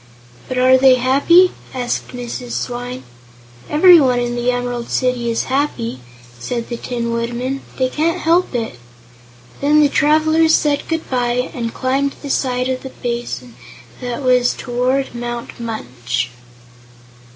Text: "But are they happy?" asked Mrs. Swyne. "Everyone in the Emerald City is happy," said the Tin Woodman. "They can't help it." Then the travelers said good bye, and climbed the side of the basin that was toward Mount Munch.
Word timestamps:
"But 0.47 0.57
are 0.57 0.79
they 0.79 0.95
happy?" 0.95 1.51
asked 1.75 2.07
Mrs. 2.07 2.53
Swyne. 2.53 3.03
"Everyone 3.69 4.17
in 4.19 4.33
the 4.35 4.49
Emerald 4.49 4.89
City 4.89 5.29
is 5.29 5.43
happy," 5.43 5.99
said 6.39 6.69
the 6.69 6.77
Tin 6.77 7.11
Woodman. 7.11 7.61
"They 7.77 7.87
can't 7.87 8.17
help 8.19 8.55
it." 8.55 8.79
Then 9.59 9.79
the 9.83 9.89
travelers 9.89 10.55
said 10.55 10.87
good 10.87 11.07
bye, 11.11 11.51
and 11.53 11.71
climbed 11.71 12.15
the 12.23 12.31
side 12.31 12.67
of 12.67 12.81
the 12.81 12.89
basin 12.89 13.53
that 14.01 14.23
was 14.23 14.55
toward 14.55 15.13
Mount 15.13 15.59
Munch. 15.59 16.31